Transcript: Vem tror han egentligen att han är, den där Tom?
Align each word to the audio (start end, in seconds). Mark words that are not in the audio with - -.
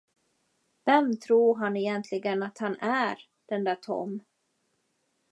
Vem 0.85 1.17
tror 1.17 1.55
han 1.55 1.77
egentligen 1.77 2.43
att 2.43 2.57
han 2.57 2.75
är, 2.79 3.17
den 3.47 3.63
där 3.63 3.75
Tom? 3.75 4.19